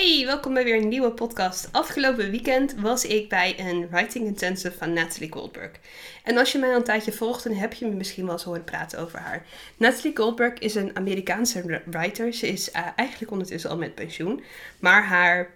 [0.00, 1.68] Hey, welkom bij weer een nieuwe podcast.
[1.72, 5.70] Afgelopen weekend was ik bij een writing intensive van Natalie Goldberg.
[6.24, 8.42] En als je mij al een tijdje volgt, dan heb je me misschien wel eens
[8.42, 9.46] horen praten over haar.
[9.76, 12.32] Natalie Goldberg is een Amerikaanse writer.
[12.32, 14.42] Ze is uh, eigenlijk ondertussen al met pensioen.
[14.78, 15.50] Maar haar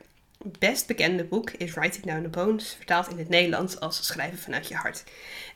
[0.58, 4.68] best bekende boek is Writing Down the Bones, vertaald in het Nederlands als Schrijven vanuit
[4.68, 5.04] je hart.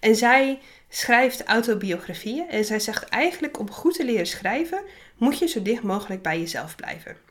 [0.01, 0.59] En zij
[0.89, 4.81] schrijft autobiografieën en zij zegt eigenlijk om goed te leren schrijven
[5.17, 7.28] moet je zo dicht mogelijk bij jezelf blijven.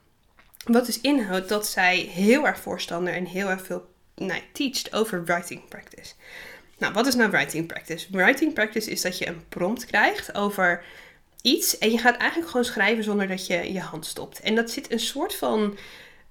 [0.68, 5.26] Wat dus inhoudt dat zij heel erg voorstander en heel erg veel nou, teacht over
[5.26, 6.14] writing practice.
[6.78, 8.08] Nou, wat is nou writing practice?
[8.12, 10.84] Writing practice is dat je een prompt krijgt over
[11.42, 14.40] iets en je gaat eigenlijk gewoon schrijven zonder dat je je hand stopt.
[14.40, 15.78] En dat zit een soort van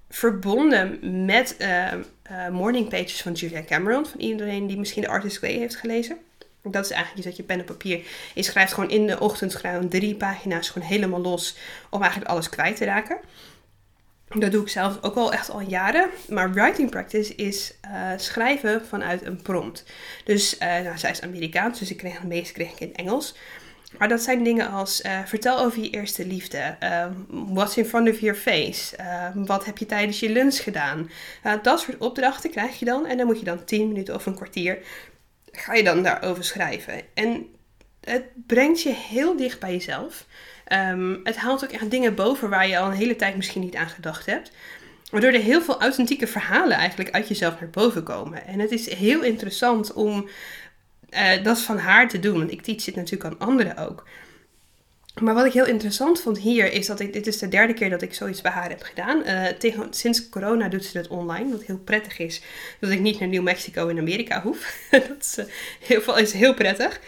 [0.08, 1.92] verbonden met uh,
[2.30, 6.16] uh, Morning Pages van Julia Cameron, van iedereen die misschien de Artist Way heeft gelezen.
[6.62, 8.00] Dat is eigenlijk iets dat je pen en papier.
[8.34, 11.56] Je schrijft gewoon in de ochtend gewoon drie pagina's gewoon helemaal los
[11.90, 13.18] om eigenlijk alles kwijt te raken.
[14.28, 16.08] Dat doe ik zelf ook al echt al jaren.
[16.28, 19.84] Maar writing practice is uh, schrijven vanuit een prompt.
[20.24, 23.34] Dus uh, nou, zij is Amerikaans, dus ik kreeg het meeste kreeg ik in Engels.
[23.98, 26.76] Maar dat zijn dingen als uh, vertel over je eerste liefde.
[27.28, 28.96] what's in front of your face?
[29.34, 31.10] wat heb je tijdens je lunch gedaan?
[31.62, 33.06] dat soort opdrachten krijg je dan.
[33.06, 34.78] En dan moet je dan 10 minuten of een kwartier
[35.56, 37.02] ga je dan daarover schrijven.
[37.14, 37.46] En
[38.00, 40.26] het brengt je heel dicht bij jezelf.
[40.72, 43.76] Um, het haalt ook echt dingen boven waar je al een hele tijd misschien niet
[43.76, 44.50] aan gedacht hebt.
[45.10, 48.46] Waardoor er heel veel authentieke verhalen eigenlijk uit jezelf naar boven komen.
[48.46, 50.28] En het is heel interessant om
[51.10, 52.38] uh, dat van haar te doen.
[52.38, 54.08] Want ik teach dit natuurlijk aan anderen ook.
[55.20, 57.90] Maar wat ik heel interessant vond hier is dat ik, dit is de derde keer
[57.90, 59.22] dat ik zoiets bij haar heb gedaan.
[59.58, 62.42] Tegen, sinds corona doet ze het online, wat heel prettig is.
[62.80, 64.78] Dat ik niet naar New Mexico in Amerika hoef.
[64.90, 65.44] dat is, uh,
[65.80, 67.00] heel, is heel prettig.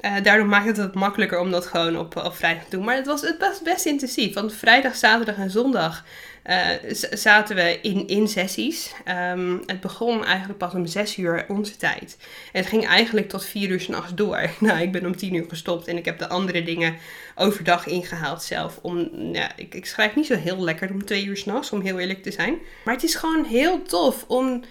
[0.00, 2.84] Uh, daardoor maakt het het makkelijker om dat gewoon op, op vrijdag te doen.
[2.84, 4.34] Maar het was, het was best intensief.
[4.34, 6.04] Want vrijdag, zaterdag en zondag
[6.46, 8.92] uh, zaten we in, in sessies.
[9.32, 12.16] Um, het begon eigenlijk pas om 6 uur onze tijd.
[12.52, 14.50] En het ging eigenlijk tot 4 uur s'nachts door.
[14.60, 16.96] Nou, ik ben om 10 uur gestopt en ik heb de andere dingen
[17.34, 18.78] overdag ingehaald zelf.
[18.82, 19.10] Om,
[19.56, 22.32] ik, ik schrijf niet zo heel lekker om 2 uur s'nachts, om heel eerlijk te
[22.32, 22.58] zijn.
[22.84, 24.62] Maar het is gewoon heel tof om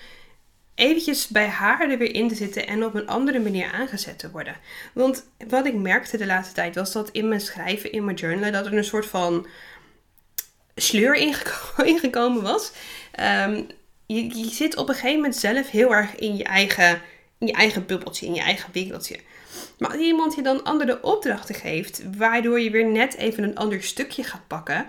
[0.76, 4.32] eventjes bij haar er weer in te zitten en op een andere manier aangezet te
[4.32, 4.56] worden.
[4.94, 8.52] Want wat ik merkte de laatste tijd was dat in mijn schrijven, in mijn journalen,
[8.52, 9.48] dat er een soort van
[10.76, 11.16] sleur
[11.94, 12.72] ingekomen was.
[13.20, 13.68] Um,
[14.06, 17.02] je, zit op een gegeven moment zelf heel erg in je eigen,
[17.38, 19.20] in je eigen bubbeltje, in je eigen wereldje.
[19.78, 23.84] Maar als iemand je dan andere opdrachten geeft, waardoor je weer net even een ander
[23.84, 24.86] stukje gaat pakken,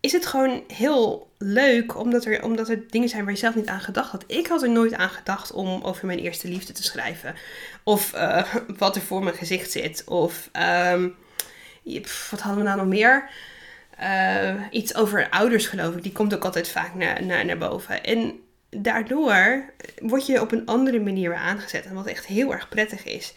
[0.00, 3.66] is het gewoon heel leuk, omdat er, omdat er dingen zijn waar je zelf niet
[3.66, 4.24] aan gedacht had.
[4.26, 7.34] Ik had er nooit aan gedacht om over mijn eerste liefde te schrijven.
[7.84, 10.04] Of uh, wat er voor mijn gezicht zit.
[10.04, 10.50] Of
[10.92, 11.14] um,
[12.30, 13.30] wat hadden we nou nog meer?
[14.02, 16.02] Uh, iets over ouders, geloof ik.
[16.02, 18.04] Die komt ook altijd vaak naar, naar, naar boven.
[18.04, 18.40] En
[18.70, 19.64] daardoor
[19.98, 21.86] word je op een andere manier weer aangezet.
[21.86, 23.34] En wat echt heel erg prettig is.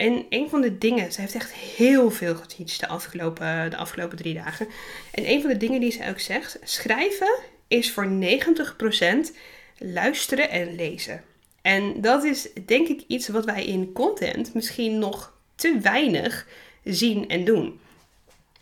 [0.00, 4.16] En een van de dingen, ze heeft echt heel veel geteacht de afgelopen, de afgelopen
[4.16, 4.66] drie dagen.
[5.10, 7.38] En een van de dingen die ze ook zegt, schrijven
[7.68, 9.36] is voor 90%
[9.78, 11.22] luisteren en lezen.
[11.62, 16.46] En dat is denk ik iets wat wij in content misschien nog te weinig
[16.84, 17.80] zien en doen.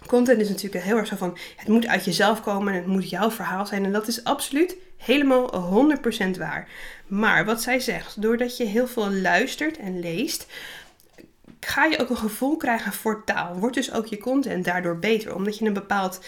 [0.06, 3.10] Content is natuurlijk heel erg zo van, het moet uit jezelf komen en het moet
[3.10, 3.84] jouw verhaal zijn.
[3.84, 5.50] En dat is absoluut helemaal
[6.34, 6.69] 100% waar.
[7.06, 10.47] Maar wat zij zegt, doordat je heel veel luistert en leest,
[11.60, 13.54] ga je ook een gevoel krijgen voor taal.
[13.54, 16.20] Wordt dus ook je content daardoor beter, omdat je een bepaald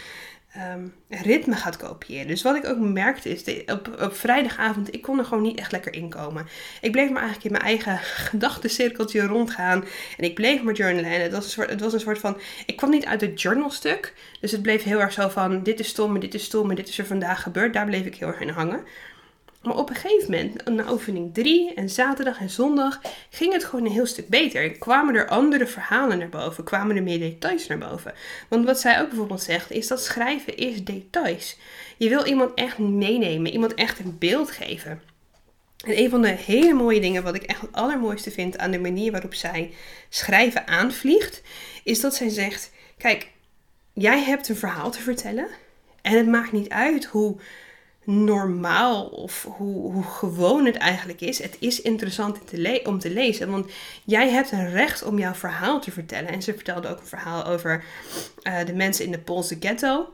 [0.57, 2.27] um, ritme gaat kopiëren.
[2.27, 5.73] Dus wat ik ook merkte is, op, op vrijdagavond, ik kon er gewoon niet echt
[5.73, 6.47] lekker inkomen.
[6.81, 7.99] Ik bleef maar eigenlijk in mijn eigen
[8.29, 9.85] gedachtencirkeltje rondgaan.
[10.17, 11.11] En ik bleef maar journalen.
[11.11, 13.43] En het was, een soort, het was een soort van, ik kwam niet uit het
[13.43, 14.15] journalstuk.
[14.41, 16.99] Dus het bleef heel erg zo van, dit is stom, dit is stom, dit is
[16.99, 17.73] er vandaag gebeurd.
[17.73, 18.85] Daar bleef ik heel erg in hangen.
[19.63, 23.01] Maar op een gegeven moment, na oefening 3 en zaterdag en zondag,
[23.31, 24.71] ging het gewoon een heel stuk beter.
[24.71, 28.15] Kwamen er andere verhalen naar boven, kwamen er meer details naar boven.
[28.49, 31.59] Want wat zij ook bijvoorbeeld zegt, is dat schrijven is details.
[31.97, 35.03] Je wil iemand echt meenemen, iemand echt een beeld geven.
[35.87, 38.79] En een van de hele mooie dingen, wat ik echt het allermooiste vind aan de
[38.79, 39.75] manier waarop zij
[40.09, 41.43] schrijven aanvliegt,
[41.85, 43.29] is dat zij zegt: Kijk,
[43.93, 45.49] jij hebt een verhaal te vertellen.
[46.03, 47.37] En het maakt niet uit hoe
[48.11, 51.43] normaal of hoe, hoe gewoon het eigenlijk is.
[51.43, 52.39] Het is interessant
[52.85, 53.71] om te lezen, want
[54.05, 56.31] jij hebt een recht om jouw verhaal te vertellen.
[56.31, 57.85] En ze vertelde ook een verhaal over
[58.43, 60.13] uh, de mensen in de Poolse ghetto.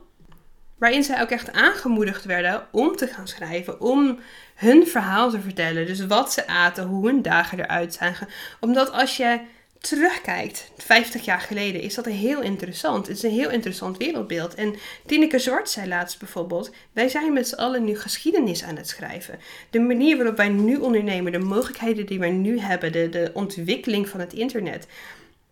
[0.77, 4.19] Waarin zij ook echt aangemoedigd werden om te gaan schrijven, om
[4.55, 5.85] hun verhaal te vertellen.
[5.85, 8.27] Dus wat ze aten, hoe hun dagen eruit zagen.
[8.59, 9.39] Omdat als je
[9.87, 13.07] terugkijkt, 50 jaar geleden, is dat heel interessant.
[13.07, 14.55] Het is een heel interessant wereldbeeld.
[14.55, 14.75] En
[15.05, 19.39] Tineke Zwart zei laatst bijvoorbeeld: Wij zijn met z'n allen nu geschiedenis aan het schrijven.
[19.69, 24.09] De manier waarop wij nu ondernemen, de mogelijkheden die wij nu hebben, de, de ontwikkeling
[24.09, 24.87] van het internet.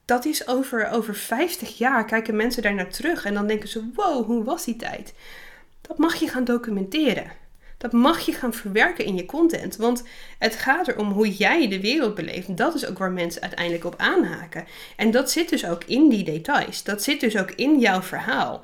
[0.05, 3.89] Dat is over, over 50 jaar kijken mensen daar naar terug en dan denken ze:
[3.93, 5.13] wow, hoe was die tijd?
[5.81, 7.31] Dat mag je gaan documenteren.
[7.77, 9.75] Dat mag je gaan verwerken in je content.
[9.75, 10.03] Want
[10.39, 12.57] het gaat erom hoe jij de wereld beleeft.
[12.57, 14.65] Dat is ook waar mensen uiteindelijk op aanhaken.
[14.95, 16.83] En dat zit dus ook in die details.
[16.83, 18.63] Dat zit dus ook in jouw verhaal.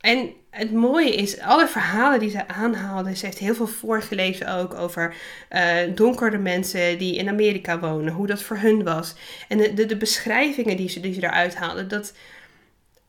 [0.00, 4.74] En het mooie is, alle verhalen die ze aanhaalde, ze heeft heel veel voorgelezen ook
[4.74, 5.14] over
[5.50, 9.14] uh, donkere mensen die in Amerika wonen, hoe dat voor hun was.
[9.48, 12.12] En de, de, beschrijvingen die ze, die ze eruit haalde, dat,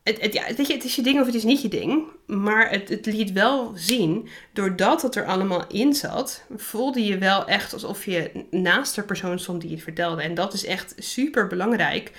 [0.06, 2.02] het, het, ja, het is je ding of het is niet je ding.
[2.26, 7.46] Maar het, het liet wel zien, doordat het er allemaal in zat, voelde je wel
[7.46, 10.22] echt alsof je naast de persoon stond die het vertelde.
[10.22, 12.12] En dat is echt super belangrijk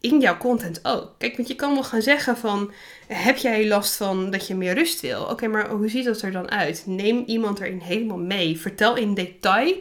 [0.00, 1.14] in jouw content ook.
[1.18, 2.72] Kijk, want je kan wel gaan zeggen van,
[3.06, 5.22] heb jij last van dat je meer rust wil?
[5.22, 6.82] Oké, maar hoe ziet dat er dan uit?
[6.86, 8.60] Neem iemand erin helemaal mee.
[8.60, 9.74] Vertel in detail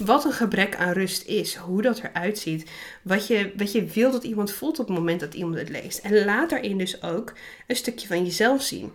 [0.00, 2.70] wat een gebrek aan rust is, hoe dat eruit ziet,
[3.02, 5.98] wat je, wat je wil dat iemand voelt op het moment dat iemand het leest.
[5.98, 7.32] En laat daarin dus ook
[7.66, 8.92] een stukje van jezelf zien.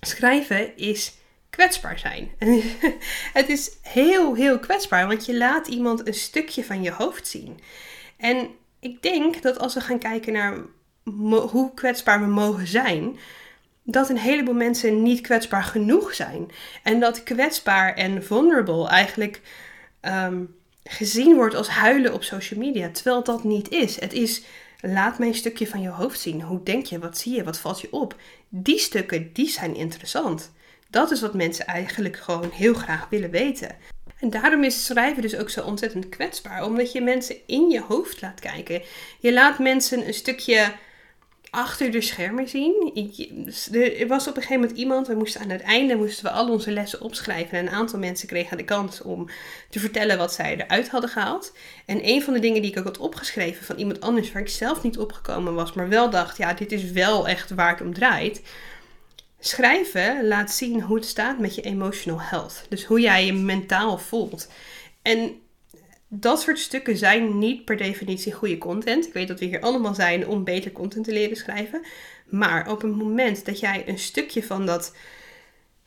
[0.00, 1.14] Schrijven is
[1.50, 2.30] kwetsbaar zijn.
[3.38, 7.60] het is heel, heel kwetsbaar, want je laat iemand een stukje van je hoofd zien.
[8.16, 8.48] En
[8.80, 10.58] ik denk dat als we gaan kijken naar
[11.50, 13.18] hoe kwetsbaar we mogen zijn,
[13.84, 16.50] dat een heleboel mensen niet kwetsbaar genoeg zijn.
[16.82, 19.40] En dat kwetsbaar en vulnerable eigenlijk
[20.02, 20.44] Ehm,
[20.84, 22.90] gezien wordt als huilen op social media.
[22.90, 24.00] Terwijl dat niet is.
[24.00, 24.42] Het is
[24.80, 26.42] laat mij een stukje van je hoofd zien.
[26.42, 26.98] Hoe denk je?
[26.98, 27.44] Wat zie je?
[27.44, 28.16] Wat valt je op?
[28.48, 30.52] Die stukken, die zijn interessant.
[30.90, 33.76] Dat is wat mensen eigenlijk gewoon heel graag willen weten.
[34.18, 36.64] En daarom is schrijven dus ook zo ontzettend kwetsbaar.
[36.64, 38.82] Omdat je mensen in je hoofd laat kijken.
[39.20, 40.72] Je laat mensen een stukje
[41.54, 42.92] achter de schermen zien.
[43.72, 46.50] Er was op een gegeven moment iemand, we moesten aan het einde moesten we al
[46.50, 47.58] onze lessen opschrijven.
[47.58, 49.28] En een aantal mensen kregen de kans om
[49.70, 51.52] te vertellen wat zij eruit hadden gehaald.
[51.86, 54.48] En een van de dingen die ik ook had opgeschreven van iemand anders waar ik
[54.48, 57.94] zelf niet opgekomen was, maar wel dacht, ja, dit is wel echt waar het om
[57.94, 58.42] draait.
[59.38, 62.64] Schrijven laat zien hoe het staat met je emotional health.
[62.68, 64.48] Dus hoe jij je mentaal voelt.
[65.02, 65.40] En
[66.14, 69.06] dat soort stukken zijn niet per definitie goede content.
[69.06, 71.82] Ik weet dat we hier allemaal zijn om beter content te leren schrijven.
[72.28, 74.94] Maar op het moment dat jij een stukje van dat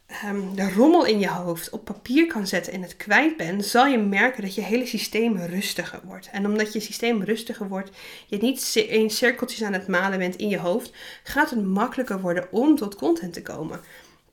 [0.05, 3.85] ehm, de rommel in je hoofd op papier kan zetten en het kwijt bent, zal
[3.85, 6.29] je merken dat je hele systeem rustiger wordt.
[6.31, 7.91] En omdat je systeem rustiger wordt,
[8.27, 10.91] je niet in cirkeltjes aan het malen bent in je hoofd,
[11.23, 13.79] gaat het makkelijker worden om tot content te komen.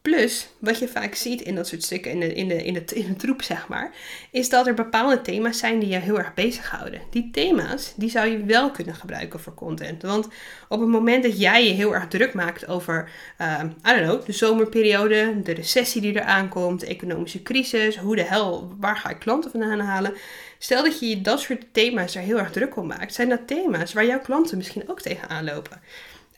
[0.03, 2.85] Plus, wat je vaak ziet in dat soort stukken, in de, in, de, in, de,
[2.95, 3.95] in de troep zeg maar,
[4.31, 7.01] is dat er bepaalde thema's zijn die je heel erg bezighouden.
[7.11, 10.03] Die thema's, die zou je wel kunnen gebruiken voor content.
[10.03, 10.29] Want
[10.69, 13.11] op het moment dat jij je heel erg druk maakt over,
[13.41, 18.17] uh, I don't know, de zomerperiode, de recessie die er aankomt, de economische crisis, hoe
[18.17, 20.15] de hel, waar ga ik klanten vandaan halen?
[20.59, 23.93] Stel dat je dat soort thema's er heel erg druk om maakt, zijn dat thema's
[23.93, 25.81] waar jouw klanten misschien ook tegenaan lopen.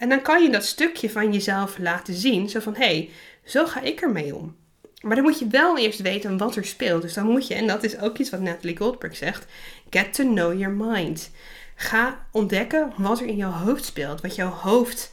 [0.04, 3.10] En dan kan je dat stukje van jezelf laten zien, zo van, hé, hey,
[3.44, 4.56] zo ga ik ermee om.
[5.00, 7.02] Maar dan moet je wel eerst weten wat er speelt.
[7.02, 9.46] Dus dan moet je, en dat is ook iets wat Natalie Goldberg zegt,
[9.90, 11.30] get to know your mind.
[11.74, 14.20] Ga ontdekken wat er in jouw hoofd speelt.
[14.20, 15.12] Wat jouw hoofd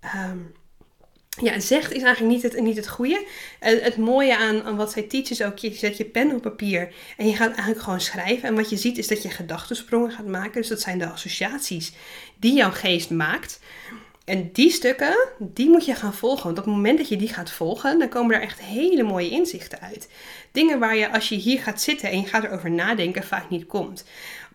[0.00, 0.38] ehm,
[1.40, 3.26] ja, zegt is eigenlijk niet het, niet het goede.
[3.58, 6.42] Het, het mooie aan, aan wat zij teach is ook, je zet je pen op
[6.42, 8.48] papier en je gaat eigenlijk gewoon schrijven.
[8.48, 10.60] En wat je ziet is dat je gedachtensprongen gaat maken.
[10.60, 11.92] Dus dat zijn de associaties
[12.36, 13.60] die jouw geest maakt.
[14.28, 16.44] En die stukken, die moet je gaan volgen.
[16.44, 19.30] Want op het moment dat je die gaat volgen, dan komen er echt hele mooie
[19.30, 20.08] inzichten uit.
[20.52, 23.66] Dingen waar je als je hier gaat zitten en je gaat erover nadenken, vaak niet
[23.66, 24.04] komt.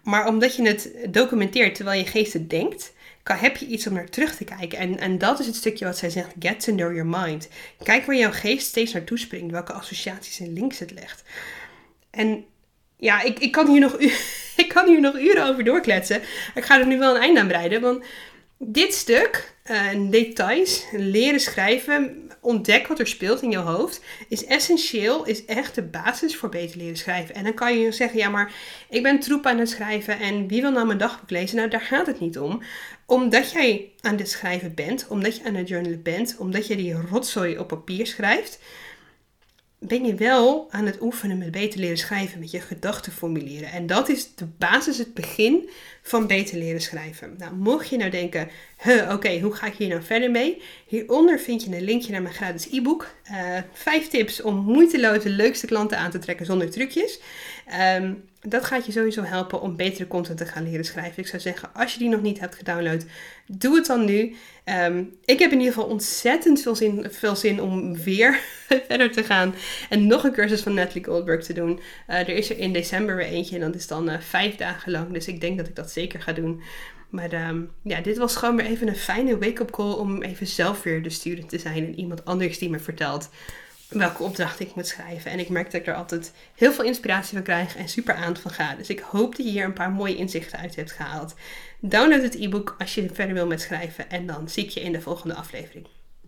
[0.04, 3.94] Maar omdat je het documenteert terwijl je geest het denkt, kan, heb je iets om
[3.94, 4.78] naar terug te kijken.
[4.78, 7.50] En, en dat is het stukje wat zij zegt, get to know your mind.
[7.84, 11.24] Kijk waar jouw geest steeds naartoe springt, welke associaties en links het legt.
[12.12, 12.46] En
[12.98, 14.00] ja, ik, ik, kan hier nog,
[14.64, 16.22] ik kan hier nog uren over doorkletsen.
[16.56, 18.04] Ik ga er nu wel een einde aan breiden, want
[18.66, 25.26] dit stuk, uh, details, leren schrijven, ontdek wat er speelt in je hoofd, is essentieel,
[25.26, 27.36] is echt de basis voor beter leren schrijven.
[27.36, 28.54] En dan kan je zeggen, ja maar
[28.90, 31.58] ik ben troep aan het schrijven en wie wil nou mijn dagboek lezen?
[31.58, 32.62] Nou, daar gaat het niet om.
[33.06, 36.96] Omdat jij aan het schrijven bent, omdat je aan het journalen bent, omdat je die
[37.10, 38.60] rotzooi op papier schrijft,
[39.88, 43.72] ben je wel aan het oefenen met beter leren schrijven, met je gedachten formuleren.
[43.72, 45.70] En dat is de basis, het begin
[46.06, 47.36] van beter leren schrijven.
[47.38, 50.62] Nou, mocht je nou denken, huh, oké, hoe ga ik hier nou verder mee?
[50.88, 53.08] Hieronder vind je een linkje naar mijn gratis e-book.
[53.32, 57.20] Uh, vijf tips om moeiteloos de leukste klanten aan te trekken zonder trucjes.
[57.98, 61.24] Um, dat gaat je sowieso helpen om betere content te gaan leren schrijven.
[61.24, 63.06] Ik zou zeggen, als je die nog niet hebt gedownload,
[63.48, 64.36] doe het dan nu.
[64.66, 68.40] Um, ik heb in ieder geval ontzettend veel zin, veel zin om weer
[68.88, 69.56] verder te gaan.
[69.90, 71.80] En nog een cursus van Natalie Goldberg te doen.
[72.10, 74.92] Uh, er is er in december weer eentje en dat is dan uh, vijf dagen
[74.92, 75.14] lang.
[75.14, 76.62] Dus ik denk dat ik dat zeker ga doen.
[77.10, 80.84] Maar um, ja, dit was gewoon weer even een fijne wake-up call om even zelf
[80.84, 81.86] weer de student te zijn.
[81.86, 83.30] En iemand anders die me vertelt
[83.90, 85.32] welke opdracht ik moet schrijven.
[85.32, 88.38] En ik merk dat ik er altijd heel veel inspiratie van krijg en super aan
[88.38, 88.76] van ga.
[88.76, 91.36] Dus ik hoop dat je hier een paar mooie inzichten uit hebt gehaald.
[91.80, 94.10] Download het e-book als je verder wil met schrijven.
[94.10, 95.88] En dan zie ik je in de volgende aflevering.